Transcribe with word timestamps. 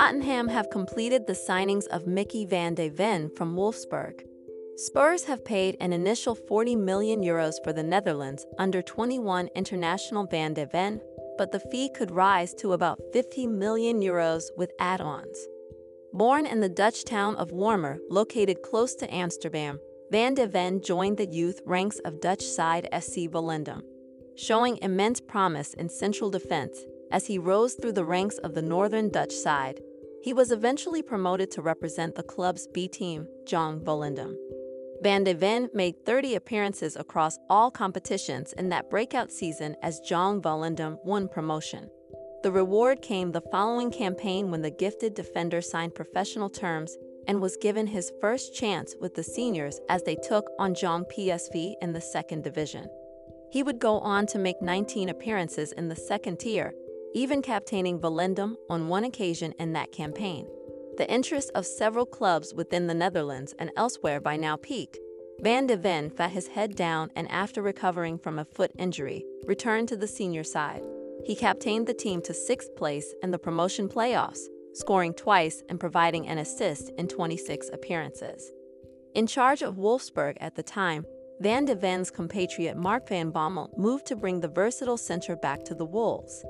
Tottenham 0.00 0.48
have 0.48 0.70
completed 0.70 1.26
the 1.26 1.34
signings 1.34 1.86
of 1.88 2.06
Micky 2.06 2.46
van 2.46 2.72
de 2.74 2.88
Ven 2.88 3.30
from 3.36 3.54
Wolfsburg. 3.54 4.22
Spurs 4.76 5.24
have 5.24 5.44
paid 5.44 5.76
an 5.78 5.92
initial 5.92 6.34
40 6.34 6.74
million 6.74 7.20
euros 7.20 7.62
for 7.62 7.74
the 7.74 7.82
Netherlands 7.82 8.46
under 8.58 8.80
21 8.80 9.50
international 9.54 10.24
Van 10.24 10.54
de 10.54 10.64
Ven, 10.64 11.02
but 11.36 11.52
the 11.52 11.60
fee 11.60 11.90
could 11.94 12.10
rise 12.10 12.54
to 12.54 12.72
about 12.72 12.98
50 13.12 13.46
million 13.48 14.00
euros 14.00 14.44
with 14.56 14.72
add-ons. 14.80 15.46
Born 16.14 16.46
in 16.46 16.60
the 16.60 16.70
Dutch 16.70 17.04
town 17.04 17.36
of 17.36 17.50
Wormer, 17.50 17.98
located 18.08 18.62
close 18.62 18.94
to 18.94 19.14
Amsterdam, 19.14 19.78
Van 20.10 20.32
de 20.32 20.46
Ven 20.46 20.80
joined 20.80 21.18
the 21.18 21.26
youth 21.26 21.60
ranks 21.66 21.98
of 22.06 22.22
Dutch 22.22 22.42
side 22.42 22.88
SC 22.98 23.28
Volendam, 23.28 23.82
showing 24.34 24.78
immense 24.78 25.20
promise 25.20 25.74
in 25.74 25.90
central 25.90 26.30
defense 26.30 26.86
as 27.10 27.26
he 27.26 27.38
rose 27.38 27.74
through 27.74 27.92
the 27.92 28.04
ranks 28.04 28.38
of 28.38 28.54
the 28.54 28.62
northern 28.62 29.10
Dutch 29.10 29.32
side. 29.34 29.82
He 30.22 30.34
was 30.34 30.52
eventually 30.52 31.02
promoted 31.02 31.50
to 31.52 31.62
represent 31.62 32.14
the 32.14 32.22
club's 32.22 32.66
B 32.66 32.88
team, 32.88 33.26
Jong 33.46 33.80
Volendam. 33.80 34.36
Van 35.02 35.24
de 35.24 35.32
Ven 35.32 35.70
made 35.72 36.04
30 36.04 36.34
appearances 36.34 36.94
across 36.94 37.38
all 37.48 37.70
competitions 37.70 38.52
in 38.52 38.68
that 38.68 38.90
breakout 38.90 39.32
season 39.32 39.76
as 39.82 40.00
Jong 40.00 40.42
Volendam 40.42 40.98
won 41.04 41.26
promotion. 41.26 41.88
The 42.42 42.52
reward 42.52 43.00
came 43.00 43.32
the 43.32 43.40
following 43.40 43.90
campaign 43.90 44.50
when 44.50 44.60
the 44.60 44.70
gifted 44.70 45.14
defender 45.14 45.62
signed 45.62 45.94
professional 45.94 46.50
terms 46.50 46.96
and 47.26 47.40
was 47.40 47.56
given 47.56 47.86
his 47.86 48.12
first 48.20 48.54
chance 48.54 48.94
with 49.00 49.14
the 49.14 49.22
seniors 49.22 49.80
as 49.88 50.02
they 50.02 50.16
took 50.16 50.50
on 50.58 50.74
Jong 50.74 51.04
PSV 51.04 51.74
in 51.80 51.92
the 51.92 52.00
second 52.00 52.44
division. 52.44 52.88
He 53.50 53.62
would 53.62 53.78
go 53.78 53.98
on 53.98 54.26
to 54.26 54.38
make 54.38 54.60
19 54.62 55.08
appearances 55.08 55.72
in 55.72 55.88
the 55.88 55.96
second 55.96 56.38
tier, 56.40 56.72
even 57.14 57.42
captaining 57.42 57.98
Volendam 57.98 58.56
on 58.68 58.88
one 58.88 59.04
occasion 59.04 59.52
in 59.58 59.72
that 59.72 59.92
campaign. 59.92 60.46
The 60.96 61.10
interest 61.10 61.50
of 61.54 61.66
several 61.66 62.06
clubs 62.06 62.54
within 62.54 62.86
the 62.86 62.94
Netherlands 62.94 63.54
and 63.58 63.70
elsewhere 63.76 64.20
by 64.20 64.36
now 64.36 64.56
peaked. 64.56 64.98
Van 65.40 65.66
de 65.66 65.76
Ven 65.76 66.10
fat 66.10 66.30
his 66.30 66.48
head 66.48 66.76
down 66.76 67.10
and 67.16 67.30
after 67.30 67.62
recovering 67.62 68.18
from 68.18 68.38
a 68.38 68.44
foot 68.44 68.70
injury, 68.78 69.24
returned 69.46 69.88
to 69.88 69.96
the 69.96 70.06
senior 70.06 70.44
side. 70.44 70.82
He 71.24 71.34
captained 71.34 71.86
the 71.86 71.94
team 71.94 72.20
to 72.22 72.34
sixth 72.34 72.76
place 72.76 73.14
in 73.22 73.30
the 73.30 73.38
promotion 73.38 73.88
playoffs, 73.88 74.46
scoring 74.74 75.14
twice 75.14 75.62
and 75.68 75.80
providing 75.80 76.28
an 76.28 76.38
assist 76.38 76.90
in 76.98 77.08
26 77.08 77.70
appearances. 77.72 78.52
In 79.14 79.26
charge 79.26 79.62
of 79.62 79.76
Wolfsburg 79.76 80.36
at 80.40 80.54
the 80.54 80.62
time, 80.62 81.04
Van 81.40 81.64
de 81.64 81.74
Ven's 81.74 82.10
compatriot 82.10 82.76
Mark 82.76 83.08
van 83.08 83.32
Bommel 83.32 83.70
moved 83.78 84.06
to 84.06 84.16
bring 84.16 84.40
the 84.40 84.48
versatile 84.48 84.98
center 84.98 85.34
back 85.34 85.64
to 85.64 85.74
the 85.74 85.86
Wolves. 85.86 86.44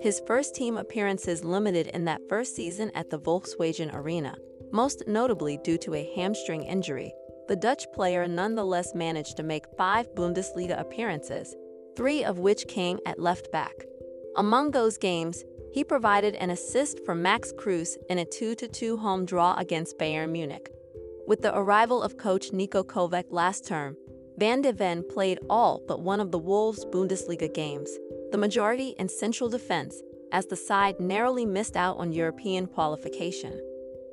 His 0.00 0.22
first 0.26 0.54
team 0.54 0.76
appearances 0.76 1.44
limited 1.44 1.88
in 1.88 2.04
that 2.06 2.22
first 2.28 2.56
season 2.56 2.90
at 2.94 3.10
the 3.10 3.18
Volkswagen 3.18 3.94
Arena, 3.94 4.36
most 4.72 5.04
notably 5.06 5.58
due 5.58 5.78
to 5.78 5.94
a 5.94 6.12
hamstring 6.16 6.62
injury. 6.64 7.12
The 7.48 7.56
Dutch 7.56 7.84
player 7.92 8.26
nonetheless 8.26 8.94
managed 8.94 9.36
to 9.36 9.42
make 9.42 9.76
five 9.76 10.14
Bundesliga 10.14 10.80
appearances, 10.80 11.54
three 11.96 12.24
of 12.24 12.38
which 12.38 12.68
came 12.68 12.98
at 13.06 13.18
left 13.18 13.52
back. 13.52 13.74
Among 14.36 14.70
those 14.70 14.96
games, 14.96 15.44
he 15.72 15.84
provided 15.84 16.34
an 16.36 16.50
assist 16.50 17.04
for 17.04 17.14
Max 17.14 17.52
Kruse 17.52 17.96
in 18.08 18.18
a 18.18 18.24
2-2 18.24 18.98
home 18.98 19.24
draw 19.24 19.54
against 19.56 19.98
Bayern 19.98 20.30
Munich. 20.30 20.70
With 21.26 21.42
the 21.42 21.56
arrival 21.56 22.02
of 22.02 22.18
coach 22.18 22.50
Niko 22.50 22.84
Kovac 22.84 23.24
last 23.30 23.66
term, 23.66 23.96
Van 24.38 24.62
de 24.62 24.72
Ven 24.72 25.04
played 25.08 25.38
all 25.48 25.82
but 25.86 26.00
one 26.00 26.20
of 26.20 26.30
the 26.30 26.38
Wolves' 26.38 26.84
Bundesliga 26.86 27.52
games, 27.52 27.90
the 28.32 28.38
majority 28.38 28.94
in 28.98 29.08
central 29.10 29.50
defense, 29.50 30.02
as 30.32 30.46
the 30.46 30.56
side 30.56 30.98
narrowly 30.98 31.44
missed 31.44 31.76
out 31.76 31.98
on 31.98 32.12
European 32.12 32.66
qualification. 32.66 33.60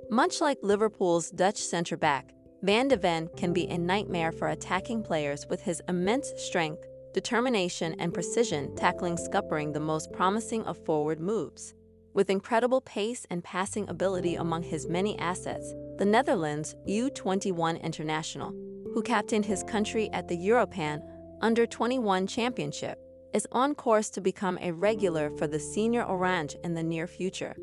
Much 0.09 0.42
like 0.42 0.58
Liverpool's 0.61 1.31
Dutch 1.31 1.58
centre 1.58 1.95
back, 1.95 2.34
Van 2.61 2.89
de 2.89 2.98
Ven 2.98 3.30
can 3.38 3.54
be 3.54 3.66
a 3.67 3.77
nightmare 3.77 4.33
for 4.33 4.49
attacking 4.49 5.02
players 5.02 5.48
with 5.49 5.61
his 5.61 5.82
immense 5.88 6.33
strength, 6.36 6.86
determination, 7.14 7.95
and 7.98 8.14
precision 8.14 8.76
tackling 8.76 9.16
scuppering 9.16 9.71
the 9.71 9.80
most 9.80 10.11
promising 10.11 10.64
of 10.65 10.77
forward 10.86 11.21
moves. 11.21 11.73
With 12.14 12.30
incredible 12.30 12.82
pace 12.82 13.26
and 13.30 13.42
passing 13.42 13.88
ability 13.88 14.36
among 14.36 14.64
his 14.64 14.89
many 14.89 15.17
assets, 15.20 15.73
the 15.98 16.05
Netherlands 16.05 16.76
U21 16.86 17.82
international, 17.82 18.52
who 18.94 19.02
captained 19.02 19.45
his 19.45 19.64
country 19.64 20.10
at 20.11 20.27
the 20.27 20.36
European 20.36 21.02
Under 21.39 21.65
21 21.65 22.27
Championship, 22.27 22.99
is 23.34 23.48
on 23.52 23.76
course 23.76 24.10
to 24.12 24.22
become 24.22 24.58
a 24.62 24.72
regular 24.72 25.30
for 25.38 25.48
the 25.48 25.60
Senior 25.60 26.04
Orange 26.04 26.56
in 26.64 26.73
the 26.73 26.84
near 26.84 27.08
future. 27.08 27.56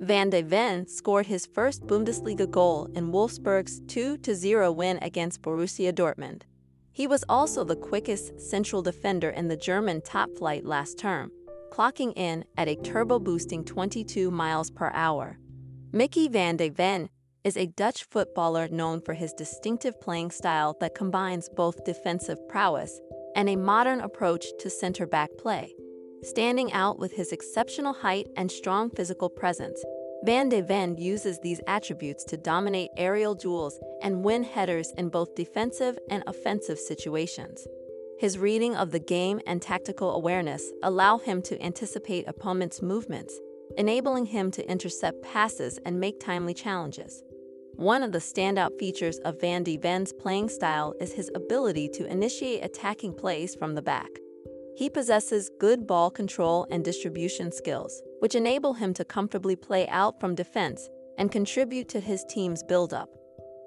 Van 0.00 0.30
de 0.30 0.42
Ven 0.42 0.86
scored 0.86 1.26
his 1.26 1.46
first 1.46 1.86
Bundesliga 1.86 2.50
goal 2.50 2.88
in 2.94 3.12
Wolfsburg's 3.12 3.80
2-0 3.82 4.74
win 4.74 4.98
against 5.02 5.42
Borussia 5.42 5.92
Dortmund. 5.92 6.42
He 6.92 7.06
was 7.06 7.24
also 7.28 7.64
the 7.64 7.76
quickest 7.76 8.40
central 8.40 8.82
defender 8.82 9.30
in 9.30 9.48
the 9.48 9.56
German 9.56 10.00
top 10.00 10.30
flight 10.38 10.64
last 10.64 10.98
term, 10.98 11.30
clocking 11.70 12.12
in 12.16 12.44
at 12.56 12.68
a 12.68 12.76
turbo-boosting 12.76 13.64
22 13.64 14.30
miles 14.30 14.70
per 14.70 14.90
hour. 14.94 15.38
Micky 15.92 16.28
van 16.28 16.56
de 16.56 16.70
Ven 16.70 17.10
is 17.44 17.56
a 17.56 17.66
Dutch 17.66 18.04
footballer 18.04 18.68
known 18.68 19.00
for 19.00 19.14
his 19.14 19.32
distinctive 19.32 20.00
playing 20.00 20.30
style 20.30 20.76
that 20.80 20.94
combines 20.94 21.48
both 21.48 21.84
defensive 21.84 22.38
prowess 22.48 23.00
and 23.34 23.48
a 23.48 23.56
modern 23.56 24.00
approach 24.00 24.46
to 24.58 24.70
center 24.70 25.06
back 25.06 25.30
play. 25.38 25.74
Standing 26.22 26.72
out 26.72 26.98
with 26.98 27.12
his 27.12 27.32
exceptional 27.32 27.92
height 27.92 28.28
and 28.36 28.50
strong 28.50 28.90
physical 28.90 29.30
presence, 29.30 29.82
Van 30.22 30.50
de 30.50 30.60
Ven 30.60 30.98
uses 30.98 31.38
these 31.38 31.62
attributes 31.66 32.24
to 32.24 32.36
dominate 32.36 32.90
aerial 32.98 33.34
duels 33.34 33.80
and 34.02 34.22
win 34.22 34.42
headers 34.42 34.92
in 34.98 35.08
both 35.08 35.34
defensive 35.34 35.98
and 36.10 36.22
offensive 36.26 36.78
situations. 36.78 37.66
His 38.18 38.36
reading 38.36 38.76
of 38.76 38.90
the 38.90 38.98
game 38.98 39.40
and 39.46 39.62
tactical 39.62 40.14
awareness 40.14 40.70
allow 40.82 41.16
him 41.16 41.40
to 41.42 41.62
anticipate 41.62 42.28
opponents' 42.28 42.82
movements, 42.82 43.40
enabling 43.78 44.26
him 44.26 44.50
to 44.50 44.70
intercept 44.70 45.22
passes 45.22 45.78
and 45.86 45.98
make 45.98 46.20
timely 46.20 46.52
challenges. 46.52 47.22
One 47.80 48.02
of 48.02 48.12
the 48.12 48.18
standout 48.18 48.78
features 48.78 49.16
of 49.20 49.40
Van 49.40 49.62
de 49.62 49.78
Ven's 49.78 50.12
playing 50.12 50.50
style 50.50 50.92
is 51.00 51.14
his 51.14 51.30
ability 51.34 51.88
to 51.94 52.04
initiate 52.04 52.62
attacking 52.62 53.14
plays 53.14 53.54
from 53.54 53.74
the 53.74 53.80
back. 53.80 54.10
He 54.76 54.90
possesses 54.90 55.50
good 55.58 55.86
ball 55.86 56.10
control 56.10 56.66
and 56.70 56.84
distribution 56.84 57.50
skills, 57.50 58.02
which 58.18 58.34
enable 58.34 58.74
him 58.74 58.92
to 58.92 59.04
comfortably 59.06 59.56
play 59.56 59.88
out 59.88 60.20
from 60.20 60.34
defense 60.34 60.90
and 61.16 61.32
contribute 61.32 61.88
to 61.88 62.00
his 62.00 62.22
team's 62.28 62.62
build-up. 62.62 63.08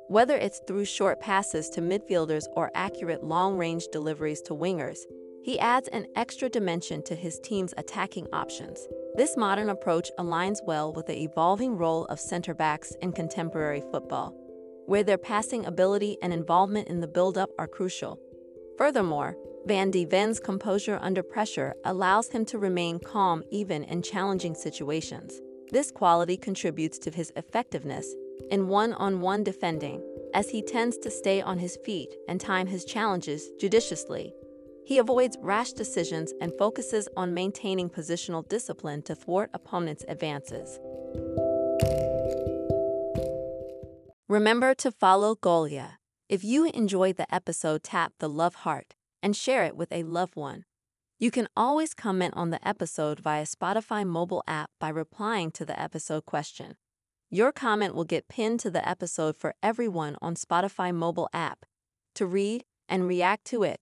Whether 0.09 0.37
it's 0.37 0.61
through 0.67 0.85
short 0.85 1.19
passes 1.19 1.67
to 1.71 1.81
midfielders 1.81 2.45
or 2.55 2.69
accurate 2.75 3.23
long-range 3.23 3.87
deliveries 3.91 4.43
to 4.43 4.53
wingers, 4.53 4.99
he 5.43 5.57
adds 5.57 5.87
an 5.87 6.05
extra 6.15 6.49
dimension 6.49 7.01
to 7.05 7.15
his 7.15 7.39
team's 7.39 7.73
attacking 7.77 8.27
options. 8.31 8.87
This 9.15 9.37
modern 9.37 9.69
approach 9.69 10.09
aligns 10.17 10.65
well 10.65 10.91
with 10.91 11.05
the 11.05 11.21
evolving 11.21 11.77
role 11.77 12.05
of 12.05 12.19
center 12.19 12.55
backs 12.55 12.95
in 12.99 13.11
contemporary 13.11 13.83
football, 13.91 14.33
where 14.87 15.03
their 15.03 15.19
passing 15.19 15.67
ability 15.67 16.17
and 16.23 16.33
involvement 16.33 16.87
in 16.87 16.99
the 16.99 17.07
build-up 17.07 17.51
are 17.59 17.67
crucial. 17.67 18.19
Furthermore, 18.75 19.37
Van 19.67 19.91
de 19.91 20.05
Ven's 20.05 20.39
composure 20.39 20.97
under 20.99 21.21
pressure 21.21 21.75
allows 21.85 22.29
him 22.29 22.43
to 22.45 22.57
remain 22.57 22.99
calm 22.99 23.43
even 23.51 23.83
in 23.83 24.01
challenging 24.01 24.55
situations. 24.55 25.39
This 25.69 25.91
quality 25.91 26.35
contributes 26.35 26.97
to 26.99 27.11
his 27.11 27.31
effectiveness 27.35 28.15
in 28.49 28.67
one-on-one 28.67 29.41
-on 29.41 29.41
-one 29.41 29.43
defending, 29.43 30.01
as 30.33 30.49
he 30.49 30.63
tends 30.63 30.97
to 30.97 31.11
stay 31.11 31.39
on 31.39 31.59
his 31.59 31.77
feet 31.85 32.15
and 32.27 32.41
time 32.41 32.65
his 32.65 32.83
challenges 32.83 33.51
judiciously. 33.59 34.33
He 34.85 34.97
avoids 34.97 35.37
rash 35.41 35.71
decisions 35.71 36.33
and 36.41 36.51
focuses 36.57 37.07
on 37.15 37.33
maintaining 37.33 37.89
positional 37.89 38.47
discipline 38.47 39.01
to 39.03 39.15
thwart 39.15 39.49
opponents' 39.53 40.05
advances. 40.07 40.79
Remember 44.27 44.73
to 44.75 44.91
follow 44.91 45.35
Golia. 45.35 45.93
If 46.27 46.43
you 46.43 46.65
enjoyed 46.65 47.17
the 47.17 47.33
episode, 47.33 47.83
tap 47.83 48.13
the 48.19 48.29
love 48.29 48.55
heart 48.55 48.95
and 49.21 49.35
share 49.35 49.63
it 49.63 49.75
with 49.75 49.91
a 49.91 50.03
loved 50.03 50.35
one. 50.35 50.65
You 51.19 51.31
can 51.31 51.47
always 51.55 51.93
comment 51.93 52.33
on 52.35 52.49
the 52.49 52.67
episode 52.67 53.19
via 53.19 53.45
Spotify 53.45 54.05
mobile 54.05 54.43
app 54.47 54.69
by 54.79 54.89
replying 54.89 55.51
to 55.51 55.65
the 55.65 55.79
episode 55.79 56.25
question. 56.25 56.75
Your 57.29 57.51
comment 57.51 57.95
will 57.95 58.03
get 58.03 58.27
pinned 58.27 58.59
to 58.59 58.69
the 58.69 58.87
episode 58.87 59.37
for 59.37 59.55
everyone 59.63 60.17
on 60.21 60.35
Spotify 60.35 60.93
mobile 60.93 61.29
app 61.33 61.65
to 62.15 62.25
read 62.25 62.65
and 62.89 63.07
react 63.07 63.45
to 63.45 63.63
it 63.63 63.71